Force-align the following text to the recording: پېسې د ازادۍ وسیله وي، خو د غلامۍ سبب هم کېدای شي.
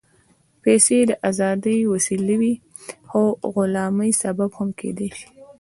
پېسې 0.63 0.97
د 1.09 1.11
ازادۍ 1.29 1.79
وسیله 1.93 2.35
وي، 2.41 2.53
خو 3.09 3.23
د 3.33 3.33
غلامۍ 3.53 4.11
سبب 4.23 4.49
هم 4.57 4.69
کېدای 4.79 5.09
شي. 5.17 5.27